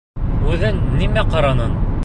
[0.53, 1.81] Үҙең нимә ҡараның?